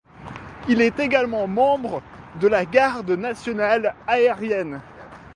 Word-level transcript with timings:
Il 0.67 0.81
est 0.81 0.99
également 0.99 1.47
membre 1.47 2.01
de 2.39 2.47
la 2.47 2.65
garde 2.65 3.11
nationale 3.11 3.93
aérienne. 4.07 4.81